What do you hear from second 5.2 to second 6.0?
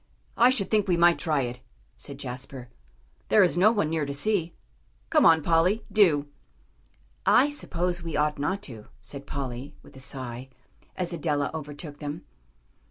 on, Polly,